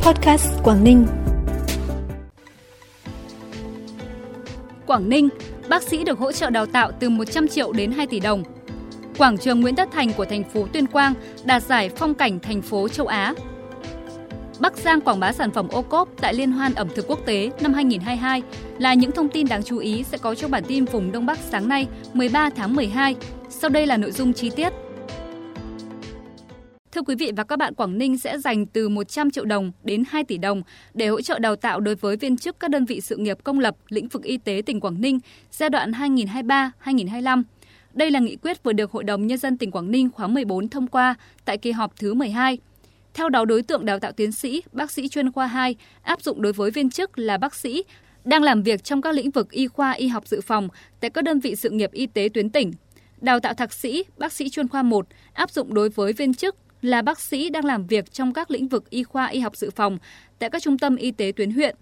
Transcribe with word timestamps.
Podcast 0.00 0.62
Quảng 0.62 0.84
Ninh. 0.84 1.06
Quảng 4.86 5.08
Ninh, 5.08 5.28
bác 5.68 5.82
sĩ 5.82 6.04
được 6.04 6.18
hỗ 6.18 6.32
trợ 6.32 6.50
đào 6.50 6.66
tạo 6.66 6.92
từ 7.00 7.08
100 7.08 7.48
triệu 7.48 7.72
đến 7.72 7.92
2 7.92 8.06
tỷ 8.06 8.20
đồng. 8.20 8.42
Quảng 9.18 9.38
trường 9.38 9.60
Nguyễn 9.60 9.76
Tất 9.76 9.88
Thành 9.92 10.12
của 10.12 10.24
thành 10.24 10.44
phố 10.44 10.66
Tuyên 10.72 10.86
Quang 10.86 11.14
đạt 11.44 11.62
giải 11.62 11.90
phong 11.96 12.14
cảnh 12.14 12.38
thành 12.40 12.62
phố 12.62 12.88
châu 12.88 13.06
Á. 13.06 13.34
Bắc 14.58 14.76
Giang 14.76 15.00
quảng 15.00 15.20
bá 15.20 15.32
sản 15.32 15.50
phẩm 15.50 15.68
ô 15.68 15.82
cốp 15.82 16.08
tại 16.20 16.34
Liên 16.34 16.52
hoan 16.52 16.74
ẩm 16.74 16.88
thực 16.94 17.06
quốc 17.08 17.18
tế 17.26 17.50
năm 17.60 17.74
2022 17.74 18.42
là 18.78 18.94
những 18.94 19.12
thông 19.12 19.28
tin 19.28 19.48
đáng 19.48 19.62
chú 19.62 19.78
ý 19.78 20.04
sẽ 20.04 20.18
có 20.18 20.34
trong 20.34 20.50
bản 20.50 20.64
tin 20.68 20.84
vùng 20.84 21.12
Đông 21.12 21.26
Bắc 21.26 21.38
sáng 21.50 21.68
nay 21.68 21.86
13 22.12 22.50
tháng 22.50 22.76
12. 22.76 23.16
Sau 23.48 23.70
đây 23.70 23.86
là 23.86 23.96
nội 23.96 24.12
dung 24.12 24.32
chi 24.32 24.50
tiết. 24.56 24.72
Thưa 27.00 27.04
quý 27.04 27.14
vị 27.14 27.32
và 27.36 27.44
các 27.44 27.58
bạn, 27.58 27.74
Quảng 27.74 27.98
Ninh 27.98 28.18
sẽ 28.18 28.38
dành 28.38 28.66
từ 28.66 28.88
100 28.88 29.30
triệu 29.30 29.44
đồng 29.44 29.72
đến 29.84 30.04
2 30.08 30.24
tỷ 30.24 30.38
đồng 30.38 30.62
để 30.94 31.08
hỗ 31.08 31.20
trợ 31.20 31.38
đào 31.38 31.56
tạo 31.56 31.80
đối 31.80 31.94
với 31.94 32.16
viên 32.16 32.36
chức 32.36 32.60
các 32.60 32.70
đơn 32.70 32.84
vị 32.84 33.00
sự 33.00 33.16
nghiệp 33.16 33.38
công 33.44 33.58
lập 33.58 33.76
lĩnh 33.88 34.08
vực 34.08 34.22
y 34.22 34.36
tế 34.36 34.62
tỉnh 34.66 34.80
Quảng 34.80 35.00
Ninh 35.00 35.18
giai 35.50 35.70
đoạn 35.70 35.92
2023-2025. 35.92 37.42
Đây 37.92 38.10
là 38.10 38.20
nghị 38.20 38.36
quyết 38.36 38.62
vừa 38.62 38.72
được 38.72 38.90
Hội 38.90 39.04
đồng 39.04 39.26
Nhân 39.26 39.38
dân 39.38 39.58
tỉnh 39.58 39.70
Quảng 39.70 39.90
Ninh 39.90 40.10
khóa 40.10 40.26
14 40.26 40.68
thông 40.68 40.86
qua 40.86 41.14
tại 41.44 41.58
kỳ 41.58 41.72
họp 41.72 41.96
thứ 41.96 42.14
12. 42.14 42.58
Theo 43.14 43.28
đó, 43.28 43.44
đối 43.44 43.62
tượng 43.62 43.84
đào 43.84 43.98
tạo 43.98 44.12
tiến 44.12 44.32
sĩ, 44.32 44.62
bác 44.72 44.90
sĩ 44.90 45.08
chuyên 45.08 45.32
khoa 45.32 45.46
2 45.46 45.76
áp 46.02 46.22
dụng 46.22 46.42
đối 46.42 46.52
với 46.52 46.70
viên 46.70 46.90
chức 46.90 47.18
là 47.18 47.38
bác 47.38 47.54
sĩ 47.54 47.84
đang 48.24 48.42
làm 48.42 48.62
việc 48.62 48.84
trong 48.84 49.02
các 49.02 49.14
lĩnh 49.14 49.30
vực 49.30 49.50
y 49.50 49.66
khoa 49.66 49.92
y 49.92 50.06
học 50.06 50.26
dự 50.26 50.40
phòng 50.40 50.68
tại 51.00 51.10
các 51.10 51.24
đơn 51.24 51.40
vị 51.40 51.56
sự 51.56 51.70
nghiệp 51.70 51.92
y 51.92 52.06
tế 52.06 52.28
tuyến 52.34 52.50
tỉnh. 52.50 52.72
Đào 53.20 53.40
tạo 53.40 53.54
thạc 53.54 53.72
sĩ, 53.72 54.04
bác 54.18 54.32
sĩ 54.32 54.48
chuyên 54.48 54.68
khoa 54.68 54.82
1 54.82 55.06
áp 55.32 55.50
dụng 55.50 55.74
đối 55.74 55.88
với 55.88 56.12
viên 56.12 56.34
chức 56.34 56.56
là 56.82 57.02
bác 57.02 57.20
sĩ 57.20 57.50
đang 57.50 57.64
làm 57.64 57.86
việc 57.86 58.12
trong 58.12 58.32
các 58.32 58.50
lĩnh 58.50 58.68
vực 58.68 58.90
y 58.90 59.02
khoa 59.02 59.26
y 59.26 59.40
học 59.40 59.56
dự 59.56 59.70
phòng 59.70 59.98
tại 60.38 60.50
các 60.50 60.62
trung 60.62 60.78
tâm 60.78 60.96
y 60.96 61.10
tế 61.10 61.32
tuyến 61.36 61.50
huyện. 61.50 61.76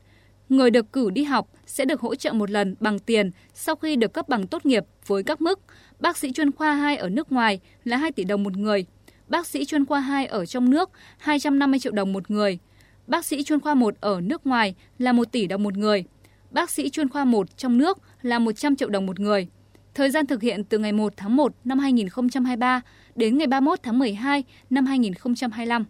Người 0.49 0.71
được 0.71 0.93
cử 0.93 1.10
đi 1.10 1.24
học 1.24 1.49
sẽ 1.66 1.85
được 1.85 2.01
hỗ 2.01 2.15
trợ 2.15 2.32
một 2.32 2.51
lần 2.51 2.74
bằng 2.80 2.99
tiền 2.99 3.30
sau 3.54 3.76
khi 3.76 3.96
được 3.96 4.13
cấp 4.13 4.29
bằng 4.29 4.46
tốt 4.46 4.66
nghiệp 4.66 4.85
với 5.07 5.23
các 5.23 5.41
mức 5.41 5.60
bác 6.01 6.16
sĩ 6.16 6.32
chuyên 6.32 6.52
khoa 6.52 6.74
2 6.74 6.96
ở 6.96 7.09
nước 7.09 7.32
ngoài 7.32 7.60
là 7.85 7.96
2 7.96 8.13
tỷ 8.13 8.24
đồng 8.24 8.43
một 8.43 8.57
người, 8.57 8.87
bác 9.29 9.46
sĩ 9.46 9.65
chuyên 9.65 9.87
khoa 9.87 10.01
2 10.01 10.26
ở 10.26 10.46
trong 10.46 10.71
nước 10.71 10.91
250 11.19 11.80
triệu 11.80 11.93
đồng 11.93 12.13
một 12.13 12.30
người, 12.30 12.59
bác 13.07 13.24
sĩ 13.24 13.43
chuyên 13.43 13.60
khoa 13.60 13.74
1 13.74 13.95
ở 14.01 14.21
nước 14.21 14.46
ngoài 14.46 14.74
là 14.99 15.13
1 15.13 15.32
tỷ 15.32 15.46
đồng 15.46 15.63
một 15.63 15.76
người, 15.76 16.04
bác 16.51 16.71
sĩ 16.71 16.91
chuyên 16.91 17.09
khoa 17.09 17.24
1 17.24 17.57
trong 17.57 17.79
nước 17.79 17.99
là 18.23 18.38
100 18.38 18.76
triệu 18.76 18.88
đồng 18.88 19.07
một 19.07 19.21
người. 19.21 19.49
Thời 19.99 20.10
gian 20.10 20.27
thực 20.27 20.43
hiện 20.43 20.65
từ 20.65 20.79
ngày 20.79 20.93
1 20.93 21.13
tháng 21.16 21.37
1 21.37 21.54
năm 21.65 21.79
2023 21.79 22.80
đến 23.15 23.38
ngày 23.38 23.46
31 23.46 23.79
tháng 23.82 23.99
12 23.99 24.45
năm 24.71 24.87
2025. 24.87 25.85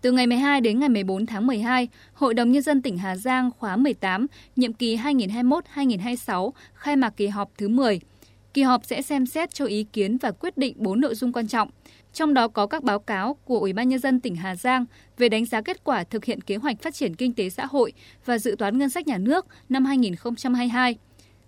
Từ 0.00 0.12
ngày 0.12 0.26
12 0.26 0.60
đến 0.60 0.80
ngày 0.80 0.88
14 0.88 1.26
tháng 1.26 1.46
12, 1.46 1.88
Hội 2.12 2.34
đồng 2.34 2.52
Nhân 2.52 2.62
dân 2.62 2.82
tỉnh 2.82 2.98
Hà 2.98 3.16
Giang 3.16 3.50
khóa 3.50 3.76
18, 3.76 4.26
nhiệm 4.56 4.72
kỳ 4.72 4.96
2021-2026, 4.96 6.50
khai 6.74 6.96
mạc 6.96 7.10
kỳ 7.10 7.26
họp 7.26 7.50
thứ 7.58 7.68
10. 7.68 8.00
Kỳ 8.54 8.62
họp 8.62 8.84
sẽ 8.84 9.02
xem 9.02 9.26
xét 9.26 9.54
cho 9.54 9.64
ý 9.64 9.84
kiến 9.92 10.18
và 10.18 10.30
quyết 10.30 10.58
định 10.58 10.74
4 10.76 11.00
nội 11.00 11.14
dung 11.14 11.32
quan 11.32 11.48
trọng, 11.48 11.70
trong 12.12 12.34
đó 12.34 12.48
có 12.48 12.66
các 12.66 12.82
báo 12.82 12.98
cáo 12.98 13.34
của 13.44 13.58
Ủy 13.58 13.72
ban 13.72 13.88
Nhân 13.88 13.98
dân 13.98 14.20
tỉnh 14.20 14.36
Hà 14.36 14.56
Giang 14.56 14.84
về 15.18 15.28
đánh 15.28 15.44
giá 15.44 15.60
kết 15.60 15.84
quả 15.84 16.04
thực 16.04 16.24
hiện 16.24 16.40
kế 16.40 16.56
hoạch 16.56 16.82
phát 16.82 16.94
triển 16.94 17.16
kinh 17.16 17.32
tế 17.32 17.50
xã 17.50 17.66
hội 17.66 17.92
và 18.24 18.38
dự 18.38 18.56
toán 18.58 18.78
ngân 18.78 18.90
sách 18.90 19.06
nhà 19.06 19.18
nước 19.18 19.46
năm 19.68 19.84
2022, 19.84 20.98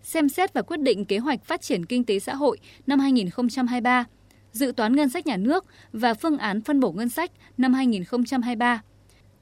xem 0.03 0.29
xét 0.29 0.53
và 0.53 0.63
quyết 0.63 0.81
định 0.81 1.05
kế 1.05 1.19
hoạch 1.19 1.45
phát 1.45 1.61
triển 1.61 1.87
kinh 1.87 2.05
tế 2.05 2.19
xã 2.19 2.35
hội 2.35 2.59
năm 2.87 2.99
2023, 2.99 4.05
dự 4.53 4.73
toán 4.77 4.97
ngân 4.97 5.09
sách 5.09 5.27
nhà 5.27 5.37
nước 5.37 5.65
và 5.93 6.15
phương 6.15 6.39
án 6.39 6.61
phân 6.61 6.81
bổ 6.81 6.93
ngân 6.93 7.09
sách 7.09 7.31
năm 7.59 7.73
2023. 7.73 8.83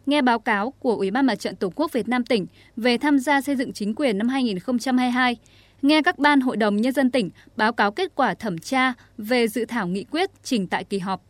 Nghe 0.06 0.23
báo 0.23 0.39
cáo 0.39 0.70
của 0.70 0.95
Ủy 0.95 1.11
ban 1.11 1.27
Mặt 1.27 1.34
trận 1.34 1.56
Tổ 1.56 1.73
quốc 1.75 1.92
Việt 1.92 2.09
Nam 2.09 2.25
tỉnh 2.25 2.47
về 2.77 2.98
tham 2.98 3.19
gia 3.19 3.41
xây 3.41 3.56
dựng 3.56 3.73
chính 3.73 3.95
quyền 3.95 4.19
năm 4.19 4.29
2022, 4.29 5.36
nghe 5.83 6.03
các 6.03 6.18
ban 6.18 6.41
hội 6.41 6.57
đồng 6.57 6.77
nhân 6.77 6.92
dân 6.92 7.11
tỉnh 7.11 7.30
báo 7.57 7.73
cáo 7.73 7.92
kết 7.92 8.14
quả 8.14 8.35
thẩm 8.35 8.58
tra 8.58 8.92
về 9.18 9.48
dự 9.48 9.64
thảo 9.64 9.86
nghị 9.89 10.05
quyết 10.05 10.30
trình 10.42 10.67
tại 10.67 10.85
kỳ 10.85 10.98
họp. 10.98 11.23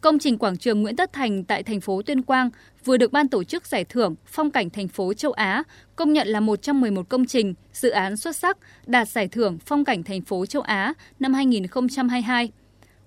Công 0.00 0.18
trình 0.18 0.38
quảng 0.38 0.56
trường 0.56 0.82
Nguyễn 0.82 0.96
Tất 0.96 1.12
Thành 1.12 1.44
tại 1.44 1.62
thành 1.62 1.80
phố 1.80 2.02
Tuyên 2.02 2.22
Quang 2.22 2.50
vừa 2.84 2.96
được 2.96 3.12
ban 3.12 3.28
tổ 3.28 3.44
chức 3.44 3.66
giải 3.66 3.84
thưởng 3.84 4.14
Phong 4.26 4.50
cảnh 4.50 4.70
thành 4.70 4.88
phố 4.88 5.14
châu 5.14 5.32
Á 5.32 5.62
công 5.96 6.12
nhận 6.12 6.28
là 6.28 6.40
một 6.40 6.62
trong 6.62 6.80
11 6.80 7.08
công 7.08 7.26
trình 7.26 7.54
dự 7.72 7.90
án 7.90 8.16
xuất 8.16 8.36
sắc 8.36 8.58
đạt 8.86 9.08
giải 9.08 9.28
thưởng 9.28 9.58
Phong 9.66 9.84
cảnh 9.84 10.02
thành 10.02 10.22
phố 10.22 10.46
châu 10.46 10.62
Á 10.62 10.94
năm 11.18 11.34
2022. 11.34 12.50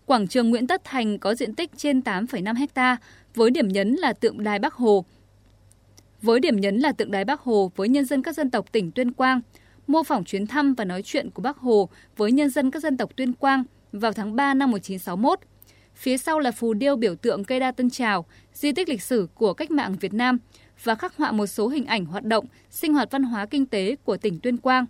Quảng 0.05 0.27
trường 0.27 0.49
Nguyễn 0.49 0.67
Tất 0.67 0.81
Thành 0.83 1.19
có 1.19 1.35
diện 1.35 1.55
tích 1.55 1.71
trên 1.77 1.99
8,5 1.99 2.67
ha 2.75 2.97
với 3.35 3.51
điểm 3.51 3.67
nhấn 3.67 3.93
là 3.93 4.13
tượng 4.13 4.43
đài 4.43 4.59
Bắc 4.59 4.73
Hồ. 4.73 5.05
Với 6.21 6.39
điểm 6.39 6.59
nhấn 6.61 6.77
là 6.77 6.91
tượng 6.91 7.11
đài 7.11 7.25
Bắc 7.25 7.41
Hồ 7.41 7.71
với 7.75 7.89
nhân 7.89 8.05
dân 8.05 8.23
các 8.23 8.35
dân 8.35 8.51
tộc 8.51 8.71
tỉnh 8.71 8.91
Tuyên 8.91 9.13
Quang, 9.13 9.41
mô 9.87 10.03
phỏng 10.03 10.23
chuyến 10.23 10.47
thăm 10.47 10.73
và 10.73 10.85
nói 10.85 11.01
chuyện 11.05 11.29
của 11.29 11.41
Bắc 11.41 11.57
Hồ 11.57 11.89
với 12.17 12.31
nhân 12.31 12.49
dân 12.49 12.71
các 12.71 12.79
dân 12.79 12.97
tộc 12.97 13.09
Tuyên 13.15 13.33
Quang 13.33 13.63
vào 13.91 14.13
tháng 14.13 14.35
3 14.35 14.53
năm 14.53 14.71
1961 14.71 15.39
Phía 15.99 16.17
sau 16.17 16.39
là 16.39 16.51
phù 16.51 16.73
điêu 16.73 16.95
biểu 16.95 17.15
tượng 17.15 17.43
cây 17.43 17.59
đa 17.59 17.71
Tân 17.71 17.89
Trào, 17.89 18.25
di 18.53 18.71
tích 18.71 18.89
lịch 18.89 19.01
sử 19.01 19.27
của 19.35 19.53
cách 19.53 19.71
mạng 19.71 19.95
Việt 19.99 20.13
Nam 20.13 20.37
và 20.83 20.95
khắc 20.95 21.17
họa 21.17 21.31
một 21.31 21.47
số 21.47 21.67
hình 21.67 21.85
ảnh 21.85 22.05
hoạt 22.05 22.23
động, 22.23 22.45
sinh 22.69 22.93
hoạt 22.93 23.11
văn 23.11 23.23
hóa 23.23 23.45
kinh 23.45 23.65
tế 23.65 23.95
của 24.03 24.17
tỉnh 24.17 24.39
Tuyên 24.39 24.57
Quang. 24.57 24.85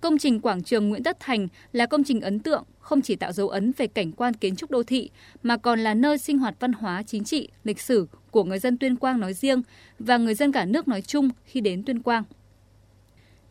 Công 0.00 0.18
trình 0.18 0.40
quảng 0.40 0.62
trường 0.62 0.88
Nguyễn 0.88 1.02
Tất 1.02 1.16
Thành 1.20 1.48
là 1.72 1.86
công 1.86 2.04
trình 2.04 2.20
ấn 2.20 2.40
tượng, 2.40 2.64
không 2.78 3.02
chỉ 3.02 3.16
tạo 3.16 3.32
dấu 3.32 3.48
ấn 3.48 3.72
về 3.76 3.86
cảnh 3.86 4.12
quan 4.12 4.34
kiến 4.34 4.56
trúc 4.56 4.70
đô 4.70 4.82
thị, 4.82 5.10
mà 5.42 5.56
còn 5.56 5.80
là 5.80 5.94
nơi 5.94 6.18
sinh 6.18 6.38
hoạt 6.38 6.54
văn 6.60 6.72
hóa 6.72 7.02
chính 7.02 7.24
trị, 7.24 7.48
lịch 7.64 7.80
sử 7.80 8.06
của 8.30 8.44
người 8.44 8.58
dân 8.58 8.78
Tuyên 8.78 8.96
Quang 8.96 9.20
nói 9.20 9.34
riêng 9.34 9.62
và 9.98 10.16
người 10.16 10.34
dân 10.34 10.52
cả 10.52 10.64
nước 10.64 10.88
nói 10.88 11.02
chung 11.02 11.30
khi 11.44 11.60
đến 11.60 11.82
Tuyên 11.82 12.02
Quang. 12.02 12.24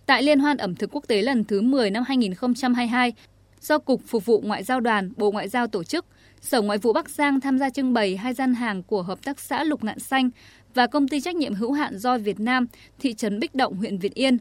Tại 0.06 0.24
Liên 0.24 0.40
hoan 0.40 0.58
ẩm 0.58 0.76
thực 0.76 0.96
quốc 0.96 1.08
tế 1.08 1.22
lần 1.22 1.44
thứ 1.44 1.62
10 1.62 1.92
năm 1.92 2.04
2022, 2.08 3.14
do 3.62 3.78
Cục 3.78 4.02
Phục 4.08 4.26
vụ 4.26 4.42
Ngoại 4.42 4.64
giao 4.64 4.80
đoàn 4.80 5.12
Bộ 5.18 5.32
Ngoại 5.32 5.50
giao 5.50 5.68
tổ 5.68 5.84
chức– 5.84 6.06
Sở 6.42 6.62
Ngoại 6.62 6.78
vụ 6.78 6.94
Bắc 6.94 7.10
Giang 7.10 7.40
tham 7.40 7.60
gia 7.60 7.70
trưng 7.70 7.94
bày 7.94 8.18
hai 8.18 8.34
gian 8.34 8.54
hàng 8.54 8.84
của 8.84 9.02
Hợp 9.02 9.24
tác 9.24 9.40
xã 9.40 9.64
Lục 9.64 9.84
Ngạn 9.84 10.00
Xanh 10.00 10.30
và 10.74 10.88
Công 10.88 11.08
ty 11.08 11.22
trách 11.22 11.36
nhiệm 11.36 11.54
hữu 11.54 11.72
hạn 11.72 11.98
Doi 11.98 12.20
Việt 12.20 12.40
Nam, 12.40 12.68
thị 13.00 13.14
trấn 13.14 13.40
Bích 13.40 13.56
Động, 13.56 13.76
huyện 13.76 13.98
Việt 13.98 14.14
Yên. 14.14 14.38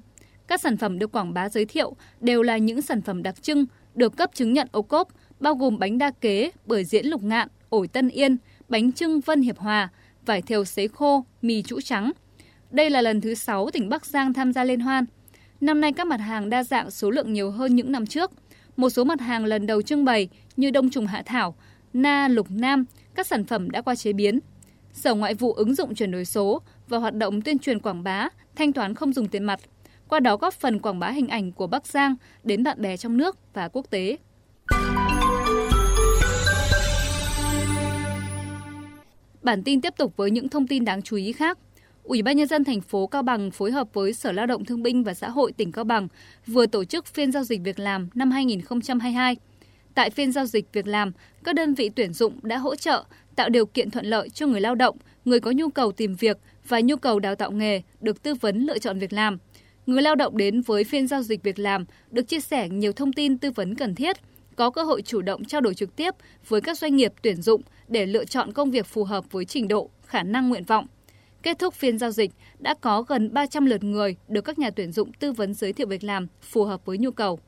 Các 0.47 0.61
sản 0.61 0.77
phẩm 0.77 0.99
được 0.99 1.13
quảng 1.13 1.35
bá 1.35 1.49
giới 1.49 1.65
thiệu 1.65 1.97
đều 2.21 2.43
là 2.43 2.57
những 2.57 2.83
sản 2.83 3.03
phẩm 3.03 3.23
đặc 3.23 3.43
trưng, 3.43 3.67
được 3.95 4.17
cấp 4.17 4.31
chứng 4.35 4.53
nhận 4.53 4.69
ô 4.73 4.83
cốp, 4.83 5.09
bao 5.41 5.55
gồm 5.55 5.79
bánh 5.79 5.99
đa 5.99 6.11
kế, 6.11 6.51
bưởi 6.67 6.85
diễn 6.85 7.07
Lục 7.07 7.23
Ngạn, 7.23 7.49
ổi 7.69 7.89
Tân 7.89 8.09
Yên, 8.09 8.37
bánh 8.69 8.93
trưng 8.93 9.21
Vân 9.21 9.43
Hiệp 9.43 9.59
Hòa, 9.59 9.89
vải 10.27 10.43
thều 10.43 10.65
sấy 10.65 10.89
khô, 10.89 11.25
mì 11.43 11.63
trũ 11.63 11.81
trắng. 11.81 12.13
Đây 12.71 12.91
là 12.91 13.03
lần 13.03 13.21
thứ 13.21 13.35
6 13.35 13.71
tỉnh 13.71 13.89
Bắc 13.89 14.07
Giang 14.07 14.33
tham 14.33 14.53
gia 14.53 14.65
liên 14.65 14.81
hoan. 14.81 15.05
Năm 15.61 15.81
nay 15.81 15.93
các 15.93 16.07
mặt 16.07 16.21
hàng 16.21 16.51
đa 16.51 16.65
dạng 16.65 16.91
số 16.91 17.11
lượng 17.11 17.33
nhiều 17.33 17.51
hơn 17.51 17.77
những 17.77 17.93
năm 17.93 18.07
trước. 18.07 18.31
Một 18.77 18.91
số 18.91 19.05
mặt 19.05 19.21
hàng 19.21 19.45
lần 19.45 19.67
đầu 19.67 19.83
trưng 19.83 20.05
bày 20.05 20.29
như 20.57 20.71
đông 20.71 20.91
trùng 20.91 21.07
hạ 21.07 21.23
thảo, 21.27 21.55
na, 21.93 22.29
lục 22.29 22.47
nam, 22.51 22.85
các 23.15 23.27
sản 23.27 23.45
phẩm 23.45 23.71
đã 23.71 23.83
qua 23.83 23.95
chế 23.95 24.13
biến. 24.13 24.41
Sở 24.93 25.15
Ngoại 25.15 25.35
vụ 25.35 25.53
ứng 25.53 25.75
dụng 25.75 25.95
chuyển 25.95 26.11
đổi 26.11 26.25
số 26.25 26.63
và 26.89 26.99
hoạt 26.99 27.15
động 27.15 27.43
tuyên 27.43 27.59
truyền 27.59 27.81
quảng 27.81 28.03
bá, 28.03 28.29
thanh 28.57 28.73
toán 28.73 28.95
không 28.95 29.13
dùng 29.13 29.29
tiền 29.29 29.45
mặt, 29.45 29.61
qua 30.09 30.21
đó 30.21 30.37
góp 30.37 30.55
phần 30.55 30.79
quảng 30.79 30.99
bá 30.99 31.11
hình 31.11 31.29
ảnh 31.29 31.53
của 31.53 31.67
Bắc 31.67 31.87
Giang 31.87 32.15
đến 32.45 32.63
bạn 32.63 32.83
bè 32.83 32.97
trong 32.97 33.17
nước 33.17 33.39
và 33.55 33.69
quốc 33.69 33.87
tế. 33.91 34.17
Bản 39.43 39.63
tin 39.63 39.81
tiếp 39.81 39.95
tục 39.97 40.17
với 40.17 40.31
những 40.31 40.49
thông 40.49 40.67
tin 40.67 40.85
đáng 40.85 41.03
chú 41.03 41.17
ý 41.17 41.33
khác. 41.33 41.59
Ủy 42.03 42.23
ban 42.23 42.37
nhân 42.37 42.49
dân 42.49 42.65
thành 42.65 42.81
phố 42.81 43.07
Cao 43.07 43.23
Bằng 43.23 43.51
phối 43.51 43.71
hợp 43.71 43.89
với 43.93 44.13
Sở 44.13 44.33
Lao 44.33 44.47
động 44.47 44.65
Thương 44.65 44.83
binh 44.83 45.05
và 45.05 45.15
Xã 45.15 45.29
hội 45.29 45.53
tỉnh 45.53 45.73
Cao 45.73 45.85
Bằng 45.85 46.09
vừa 46.47 46.67
tổ 46.67 46.85
chức 46.85 47.07
phiên 47.07 47.33
giao 47.33 47.45
dịch 47.45 47.61
việc 47.65 47.79
làm 47.79 48.09
năm 48.15 48.31
2022. 48.31 49.37
Tại 49.95 50.11
phiên 50.11 50.33
giao 50.33 50.47
dịch 50.47 50.73
việc 50.73 50.87
làm, 50.87 51.13
các 51.45 51.55
đơn 51.55 51.75
vị 51.75 51.91
tuyển 51.97 52.13
dụng 52.13 52.39
đã 52.43 52.59
hỗ 52.59 52.77
trợ 52.77 53.05
tạo 53.37 53.49
điều 53.49 53.67
kiện 53.67 53.91
thuận 53.91 54.07
lợi 54.07 54.29
cho 54.29 54.47
người 54.47 54.61
lao 54.61 54.75
động, 54.75 54.97
người 55.25 55.41
có 55.41 55.51
nhu 55.51 55.69
cầu 55.69 55.93
tìm 55.93 56.15
việc 56.15 56.39
và 56.69 56.81
nhu 56.81 56.97
cầu 56.97 57.19
đào 57.19 57.35
tạo 57.35 57.51
nghề 57.51 57.83
được 58.01 58.23
tư 58.23 58.35
vấn 58.35 58.67
lựa 58.67 58.79
chọn 58.79 58.99
việc 58.99 59.13
làm. 59.13 59.39
Người 59.87 60.03
lao 60.03 60.15
động 60.15 60.37
đến 60.37 60.63
với 60.63 60.85
phiên 60.85 61.09
giao 61.09 61.23
dịch 61.23 61.43
việc 61.43 61.59
làm 61.59 61.85
được 62.11 62.29
chia 62.29 62.41
sẻ 62.41 62.69
nhiều 62.69 62.93
thông 62.93 63.13
tin 63.13 63.39
tư 63.39 63.51
vấn 63.51 63.75
cần 63.75 63.95
thiết, 63.95 64.17
có 64.57 64.71
cơ 64.71 64.83
hội 64.83 65.03
chủ 65.03 65.23
động 65.23 65.45
trao 65.45 65.61
đổi 65.61 65.75
trực 65.75 65.97
tiếp 65.97 66.15
với 66.49 66.61
các 66.61 66.79
doanh 66.79 66.97
nghiệp 66.97 67.13
tuyển 67.23 67.43
dụng 67.43 67.63
để 67.89 68.07
lựa 68.07 68.25
chọn 68.25 68.53
công 68.53 68.71
việc 68.71 68.87
phù 68.87 69.05
hợp 69.05 69.25
với 69.31 69.45
trình 69.45 69.69
độ, 69.69 69.91
khả 70.07 70.23
năng 70.23 70.49
nguyện 70.49 70.65
vọng. 70.65 70.87
Kết 71.43 71.59
thúc 71.59 71.75
phiên 71.75 71.99
giao 71.99 72.11
dịch, 72.11 72.31
đã 72.59 72.75
có 72.81 73.03
gần 73.03 73.35
300 73.35 73.67
lượt 73.67 73.85
người 73.85 74.17
được 74.29 74.41
các 74.41 74.59
nhà 74.59 74.71
tuyển 74.71 74.93
dụng 74.93 75.13
tư 75.13 75.33
vấn 75.33 75.55
giới 75.55 75.73
thiệu 75.73 75.87
việc 75.87 76.05
làm 76.05 76.27
phù 76.43 76.65
hợp 76.65 76.85
với 76.85 76.99
nhu 76.99 77.11
cầu. 77.11 77.39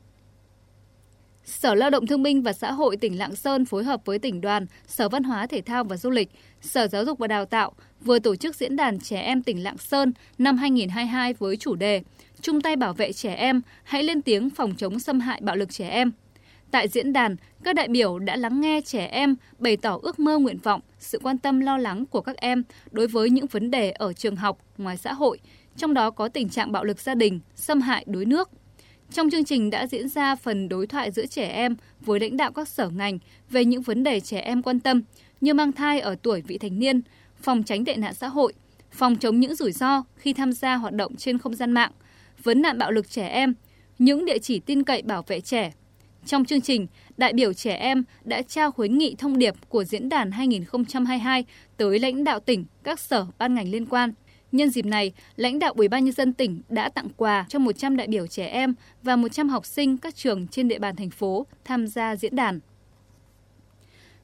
Sở 1.45 1.75
Lao 1.75 1.89
động 1.89 2.07
Thương 2.07 2.23
binh 2.23 2.41
và 2.41 2.53
Xã 2.53 2.71
hội 2.71 2.97
tỉnh 2.97 3.17
Lạng 3.17 3.35
Sơn 3.35 3.65
phối 3.65 3.83
hợp 3.83 4.01
với 4.05 4.19
tỉnh 4.19 4.41
đoàn, 4.41 4.65
Sở 4.87 5.09
Văn 5.09 5.23
hóa 5.23 5.47
Thể 5.47 5.61
thao 5.61 5.83
và 5.83 5.97
Du 5.97 6.09
lịch, 6.09 6.29
Sở 6.61 6.87
Giáo 6.87 7.05
dục 7.05 7.19
và 7.19 7.27
Đào 7.27 7.45
tạo 7.45 7.71
vừa 8.01 8.19
tổ 8.19 8.35
chức 8.35 8.55
diễn 8.55 8.75
đàn 8.75 8.99
trẻ 8.99 9.19
em 9.19 9.43
tỉnh 9.43 9.63
Lạng 9.63 9.77
Sơn 9.77 10.13
năm 10.37 10.57
2022 10.57 11.33
với 11.33 11.57
chủ 11.57 11.75
đề 11.75 12.01
Chung 12.41 12.61
tay 12.61 12.75
bảo 12.75 12.93
vệ 12.93 13.13
trẻ 13.13 13.33
em, 13.33 13.61
hãy 13.83 14.03
lên 14.03 14.21
tiếng 14.21 14.49
phòng 14.49 14.73
chống 14.77 14.99
xâm 14.99 15.19
hại 15.19 15.41
bạo 15.43 15.55
lực 15.55 15.71
trẻ 15.71 15.89
em. 15.89 16.11
Tại 16.71 16.87
diễn 16.87 17.13
đàn, 17.13 17.35
các 17.63 17.75
đại 17.75 17.87
biểu 17.87 18.19
đã 18.19 18.35
lắng 18.35 18.61
nghe 18.61 18.81
trẻ 18.81 19.05
em 19.05 19.35
bày 19.59 19.77
tỏ 19.77 19.99
ước 20.01 20.19
mơ 20.19 20.37
nguyện 20.37 20.57
vọng, 20.57 20.81
sự 20.99 21.19
quan 21.23 21.37
tâm 21.37 21.59
lo 21.59 21.77
lắng 21.77 22.05
của 22.05 22.21
các 22.21 22.37
em 22.37 22.63
đối 22.91 23.07
với 23.07 23.29
những 23.29 23.45
vấn 23.47 23.71
đề 23.71 23.91
ở 23.91 24.13
trường 24.13 24.35
học, 24.35 24.57
ngoài 24.77 24.97
xã 24.97 25.13
hội, 25.13 25.39
trong 25.77 25.93
đó 25.93 26.11
có 26.11 26.27
tình 26.27 26.49
trạng 26.49 26.71
bạo 26.71 26.83
lực 26.83 26.99
gia 26.99 27.15
đình, 27.15 27.39
xâm 27.55 27.81
hại 27.81 28.05
đuối 28.07 28.25
nước. 28.25 28.49
Trong 29.13 29.29
chương 29.29 29.45
trình 29.45 29.69
đã 29.69 29.87
diễn 29.87 30.09
ra 30.09 30.35
phần 30.35 30.69
đối 30.69 30.87
thoại 30.87 31.11
giữa 31.11 31.25
trẻ 31.25 31.47
em 31.47 31.75
với 32.01 32.19
lãnh 32.19 32.37
đạo 32.37 32.51
các 32.51 32.67
sở 32.67 32.89
ngành 32.89 33.19
về 33.49 33.65
những 33.65 33.81
vấn 33.81 34.03
đề 34.03 34.19
trẻ 34.19 34.39
em 34.39 34.63
quan 34.63 34.79
tâm 34.79 35.01
như 35.41 35.53
mang 35.53 35.71
thai 35.71 35.99
ở 35.99 36.15
tuổi 36.21 36.41
vị 36.41 36.57
thành 36.57 36.79
niên, 36.79 37.01
phòng 37.41 37.63
tránh 37.63 37.85
tệ 37.85 37.95
nạn 37.95 38.13
xã 38.13 38.27
hội, 38.27 38.53
phòng 38.91 39.15
chống 39.15 39.39
những 39.39 39.55
rủi 39.55 39.71
ro 39.71 40.03
khi 40.15 40.33
tham 40.33 40.53
gia 40.53 40.75
hoạt 40.75 40.93
động 40.93 41.15
trên 41.15 41.37
không 41.37 41.55
gian 41.55 41.71
mạng, 41.71 41.91
vấn 42.43 42.61
nạn 42.61 42.77
bạo 42.77 42.91
lực 42.91 43.09
trẻ 43.09 43.27
em, 43.27 43.53
những 43.99 44.25
địa 44.25 44.37
chỉ 44.37 44.59
tin 44.59 44.83
cậy 44.83 45.01
bảo 45.01 45.23
vệ 45.27 45.41
trẻ. 45.41 45.71
Trong 46.25 46.45
chương 46.45 46.61
trình, 46.61 46.87
đại 47.17 47.33
biểu 47.33 47.53
trẻ 47.53 47.75
em 47.75 48.03
đã 48.23 48.41
trao 48.41 48.71
khuyến 48.71 48.97
nghị 48.97 49.15
thông 49.17 49.37
điệp 49.37 49.55
của 49.69 49.83
diễn 49.83 50.09
đàn 50.09 50.31
2022 50.31 51.45
tới 51.77 51.99
lãnh 51.99 52.23
đạo 52.23 52.39
tỉnh, 52.39 52.65
các 52.83 52.99
sở 52.99 53.25
ban 53.37 53.55
ngành 53.55 53.71
liên 53.71 53.85
quan. 53.85 54.13
Nhân 54.53 54.69
dịp 54.69 54.85
này, 54.85 55.13
lãnh 55.35 55.59
đạo 55.59 55.73
Ủy 55.77 55.87
ban 55.87 56.05
nhân 56.05 56.13
dân 56.13 56.33
tỉnh 56.33 56.61
đã 56.69 56.89
tặng 56.89 57.07
quà 57.17 57.45
cho 57.49 57.59
100 57.59 57.97
đại 57.97 58.07
biểu 58.07 58.27
trẻ 58.27 58.47
em 58.47 58.73
và 59.03 59.15
100 59.15 59.49
học 59.49 59.65
sinh 59.65 59.97
các 59.97 60.15
trường 60.15 60.47
trên 60.47 60.67
địa 60.67 60.79
bàn 60.79 60.95
thành 60.95 61.09
phố 61.09 61.45
tham 61.65 61.87
gia 61.87 62.15
diễn 62.15 62.35
đàn. 62.35 62.59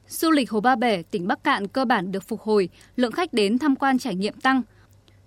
Du 0.08 0.32
lịch 0.32 0.52
Hồ 0.52 0.60
Ba 0.60 0.76
Bể, 0.76 1.04
tỉnh 1.12 1.28
Bắc 1.28 1.44
Cạn 1.44 1.68
cơ 1.68 1.86
bản 1.86 2.12
được 2.12 2.24
phục 2.28 2.42
hồi, 2.42 2.70
lượng 2.96 3.12
khách 3.12 3.34
đến 3.34 3.60
tham 3.60 3.76
quan 3.76 4.00
trải 4.00 4.16
nghiệm 4.16 4.34
tăng. 4.34 4.62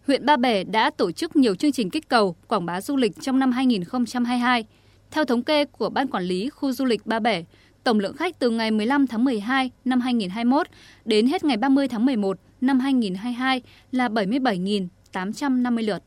Huyện 0.06 0.26
Ba 0.26 0.36
Bể 0.36 0.64
đã 0.64 0.90
tổ 0.90 1.12
chức 1.12 1.36
nhiều 1.36 1.54
chương 1.54 1.72
trình 1.72 1.90
kích 1.90 2.08
cầu, 2.08 2.36
quảng 2.48 2.66
bá 2.66 2.80
du 2.80 2.96
lịch 2.96 3.20
trong 3.20 3.38
năm 3.38 3.52
2022. 3.52 4.64
Theo 5.10 5.24
thống 5.24 5.42
kê 5.42 5.64
của 5.64 5.88
Ban 5.88 6.08
Quản 6.08 6.24
lý 6.24 6.48
Khu 6.48 6.72
Du 6.72 6.84
lịch 6.84 7.06
Ba 7.06 7.20
Bể, 7.20 7.44
tổng 7.84 7.98
lượng 7.98 8.16
khách 8.16 8.38
từ 8.38 8.50
ngày 8.50 8.70
15 8.70 9.06
tháng 9.06 9.24
12 9.24 9.70
năm 9.84 10.00
2021 10.00 10.66
đến 11.04 11.26
hết 11.26 11.44
ngày 11.44 11.56
30 11.56 11.88
tháng 11.88 12.06
11 12.06 12.38
năm 12.62 12.80
2022 12.80 13.62
là 13.92 14.08
77.850 14.08 15.86
lượt. 15.86 16.02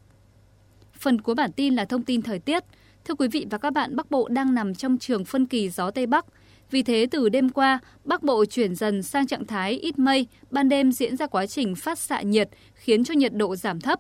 Phần 1.00 1.22
cuối 1.22 1.36
bản 1.36 1.52
tin 1.52 1.75
là 1.75 1.86
thông 1.86 2.04
tin 2.04 2.22
thời 2.22 2.40
tiết. 2.40 2.63
Thưa 3.06 3.13
quý 3.16 3.28
vị 3.28 3.46
và 3.50 3.57
các 3.57 3.74
bạn, 3.74 3.96
Bắc 3.96 4.12
Bộ 4.12 4.28
đang 4.28 4.54
nằm 4.54 4.75
trong 4.75 4.98
trường 4.98 5.25
phân 5.25 5.46
kỳ 5.46 5.69
gió 5.69 5.92
Tây 5.92 6.06
Bắc. 6.06 6.25
Vì 6.72 6.84
thế, 6.84 7.07
từ 7.12 7.30
đêm 7.30 7.50
qua, 7.50 7.80
Bắc 8.04 8.24
Bộ 8.24 8.46
chuyển 8.46 8.75
dần 8.75 9.04
sang 9.04 9.28
trạng 9.28 9.46
thái 9.46 9.74
ít 9.74 10.00
mây, 10.00 10.28
ban 10.52 10.69
đêm 10.69 10.92
diễn 10.92 11.18
ra 11.18 11.28
quá 11.28 11.46
trình 11.46 11.75
phát 11.75 12.00
xạ 12.00 12.22
nhiệt, 12.22 12.50
khiến 12.74 13.04
cho 13.04 13.13
nhiệt 13.13 13.34
độ 13.34 13.56
giảm 13.56 13.81
thấp. 13.81 14.00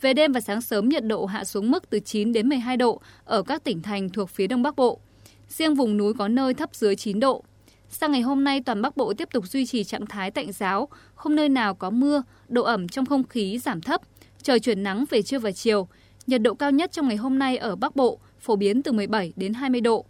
Về 0.00 0.14
đêm 0.14 0.32
và 0.32 0.40
sáng 0.40 0.62
sớm, 0.62 0.88
nhiệt 0.88 1.04
độ 1.04 1.26
hạ 1.26 1.44
xuống 1.44 1.70
mức 1.70 1.90
từ 1.90 2.00
9 2.00 2.32
đến 2.32 2.48
12 2.48 2.76
độ 2.76 3.00
ở 3.24 3.42
các 3.42 3.64
tỉnh 3.64 3.82
thành 3.82 4.08
thuộc 4.08 4.30
phía 4.30 4.46
Đông 4.46 4.62
Bắc 4.62 4.76
Bộ. 4.76 5.00
Riêng 5.48 5.74
vùng 5.74 5.96
núi 5.96 6.14
có 6.14 6.28
nơi 6.28 6.54
thấp 6.54 6.74
dưới 6.74 6.96
9 6.96 7.20
độ. 7.20 7.44
Sang 7.88 8.12
ngày 8.12 8.20
hôm 8.20 8.44
nay, 8.44 8.60
toàn 8.60 8.82
Bắc 8.82 8.96
Bộ 8.96 9.14
tiếp 9.14 9.28
tục 9.32 9.46
duy 9.46 9.66
trì 9.66 9.84
trạng 9.84 10.06
thái 10.06 10.30
tạnh 10.30 10.52
giáo, 10.52 10.88
không 11.14 11.36
nơi 11.36 11.48
nào 11.48 11.74
có 11.74 11.90
mưa, 11.90 12.22
độ 12.48 12.62
ẩm 12.62 12.88
trong 12.88 13.06
không 13.06 13.24
khí 13.24 13.58
giảm 13.58 13.80
thấp, 13.80 14.00
trời 14.42 14.60
chuyển 14.60 14.82
nắng 14.82 15.04
về 15.10 15.22
trưa 15.22 15.38
và 15.38 15.52
chiều. 15.52 15.88
Nhiệt 16.26 16.42
độ 16.42 16.54
cao 16.54 16.70
nhất 16.70 16.92
trong 16.92 17.08
ngày 17.08 17.16
hôm 17.16 17.38
nay 17.38 17.56
ở 17.56 17.76
Bắc 17.76 17.96
Bộ 17.96 18.18
phổ 18.40 18.56
biến 18.56 18.82
từ 18.82 18.92
17 18.92 19.32
đến 19.36 19.54
20 19.54 19.80
độ. 19.80 20.04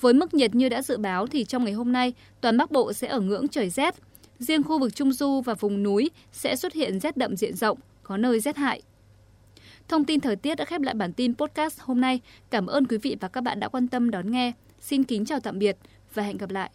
Với 0.00 0.14
mức 0.14 0.34
nhiệt 0.34 0.54
như 0.54 0.68
đã 0.68 0.82
dự 0.82 0.96
báo 0.96 1.26
thì 1.26 1.44
trong 1.44 1.64
ngày 1.64 1.72
hôm 1.72 1.92
nay, 1.92 2.14
toàn 2.40 2.58
Bắc 2.58 2.70
Bộ 2.70 2.92
sẽ 2.92 3.08
ở 3.08 3.20
ngưỡng 3.20 3.48
trời 3.48 3.70
rét. 3.70 3.94
Riêng 4.38 4.62
khu 4.62 4.78
vực 4.78 4.94
Trung 4.94 5.12
Du 5.12 5.40
và 5.40 5.54
vùng 5.54 5.82
núi 5.82 6.10
sẽ 6.32 6.56
xuất 6.56 6.72
hiện 6.72 7.00
rét 7.00 7.16
đậm 7.16 7.36
diện 7.36 7.56
rộng, 7.56 7.78
có 8.02 8.16
nơi 8.16 8.40
rét 8.40 8.56
hại. 8.56 8.82
Thông 9.88 10.04
tin 10.04 10.20
thời 10.20 10.36
tiết 10.36 10.54
đã 10.54 10.64
khép 10.64 10.80
lại 10.80 10.94
bản 10.94 11.12
tin 11.12 11.34
podcast 11.34 11.80
hôm 11.80 12.00
nay. 12.00 12.20
Cảm 12.50 12.66
ơn 12.66 12.86
quý 12.86 12.96
vị 12.96 13.16
và 13.20 13.28
các 13.28 13.40
bạn 13.40 13.60
đã 13.60 13.68
quan 13.68 13.88
tâm 13.88 14.10
đón 14.10 14.30
nghe. 14.30 14.52
Xin 14.80 15.04
kính 15.04 15.24
chào 15.24 15.40
tạm 15.40 15.58
biệt 15.58 15.76
và 16.14 16.22
hẹn 16.22 16.36
gặp 16.36 16.50
lại. 16.50 16.70